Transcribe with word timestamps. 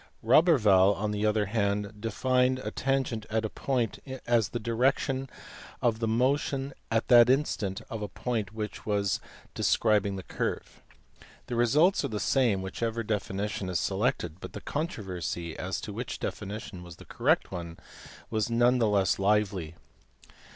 Roberval 0.23 0.95
on 0.95 1.11
the 1.11 1.27
other 1.27 1.45
hand 1.45 2.01
defined 2.01 2.57
a 2.57 2.71
tangent 2.71 3.27
at 3.29 3.45
a 3.45 3.49
point 3.51 3.99
as 4.25 4.49
the 4.49 4.57
direction 4.57 5.29
of 5.79 6.01
motion 6.01 6.73
at 6.89 7.07
that 7.09 7.29
instant 7.29 7.81
of 7.87 8.01
a 8.01 8.07
point 8.07 8.51
which 8.51 8.83
was 8.83 9.19
describing 9.53 10.15
the 10.15 10.23
curve. 10.23 10.81
The 11.45 11.55
results 11.55 12.03
are 12.03 12.07
the 12.07 12.19
same 12.19 12.63
whichever 12.63 13.03
definition 13.03 13.69
is 13.69 13.79
selected, 13.79 14.39
but 14.41 14.53
the 14.53 14.61
controversy 14.61 15.55
as 15.55 15.79
to 15.81 15.93
which 15.93 16.17
definition 16.19 16.81
was 16.81 16.95
the 16.95 17.05
correct 17.05 17.51
one 17.51 17.77
was 18.31 18.49
none 18.49 18.79
the 18.79 18.87
less 18.89 19.19
lively. 19.19 19.75